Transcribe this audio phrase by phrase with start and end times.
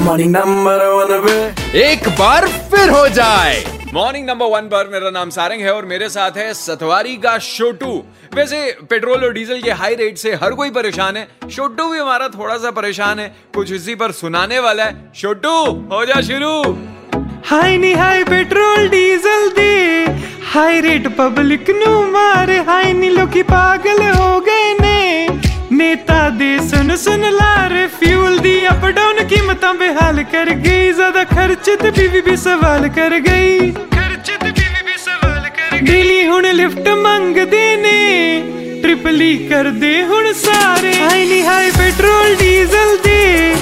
[0.00, 3.56] morning number one पे एक बार फिर हो जाए।
[3.94, 7.92] मॉर्निंग नंबर वन पर मेरा नाम सारंग है और मेरे साथ है सतवारी का शोटू।
[8.34, 8.60] वैसे
[8.90, 12.56] पेट्रोल और डीजल के हाई रेट से हर कोई परेशान है। शोटू भी हमारा थोड़ा
[12.56, 15.54] सा परेशान है। कुछ इसी पर सुनाने वाला है। शोटू
[15.92, 16.54] हो जा शुरू।
[17.46, 19.70] हाई नी हाई पेट्रोल डीजल दे।
[20.46, 22.58] हाई रेट पब्लिक नो मारे
[26.10, 31.70] ਨੇਤਾ ਦੇ ਸੁਨ ਸੁਨ ਲਾਰੇ ਫਿਊਲ ਦੀ ਅਪ ਡਾਊਨ ਕੀਮਤਾਂ ਬੇਹਾਲ ਕਰ ਗਈ। ਜ਼ਿਆਦਾ ਖਰਚ
[31.82, 36.46] ਤੇ ਬੀਵੀ ਵੀ ਸਵਾਲ ਕਰ ਗਈ। ਖਰਚ ਤੇ ਬੀਵੀ ਵੀ ਸਵਾਲ ਕਰ ਗਈ। ਡੇਲੀ ਹੁਣ
[36.52, 43.54] ਲਿਫਟ ਮੰਗਦੇ ਨੇ ਟ੍ਰਿਪਲੀ ਕਰਦੇ ਹੁਣ ਸਾਰੇ। ਹਾਈ ਨੀ ਹਾਈ ਪੈਟਰੋਲ ਡੀਜ਼ਲ ਦੇ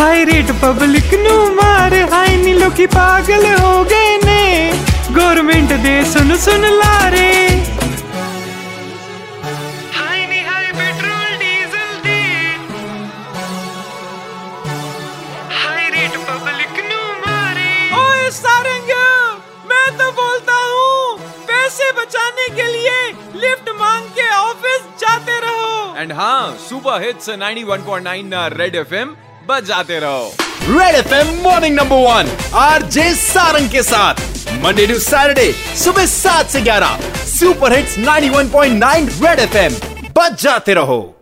[0.00, 4.72] ਹਾਈ ਰੇਟ ਪਬਲਿਕ ਨੂੰ ਮਾਰੇ। ਹਾਈ ਨੀ ਲੋਕੀ ਪਾਗਲ ਹੋ ਗਏ ਨੇ।
[5.16, 7.45] ਗਵਰਨਮੈਂਟ ਦੇ ਸੁਨ ਸੁਨ ਲਾਰੇ।
[21.96, 23.06] बचाने के लिए
[23.40, 29.16] लिफ्ट मांग के ऑफ़िस जाते रहो। एंड हाँ सुपर हिट्स 91.9 रेड एफएम
[29.48, 30.32] बजाते रहो।
[30.68, 34.14] Red FM morning number one R J Sarang के साथ।
[34.62, 35.52] मंडे टू सैटरडे
[35.84, 39.76] सुबह सात से ग्यारह सुपर हिट्स 91.9 रेड एफएम
[40.18, 41.15] बच जाते रहो।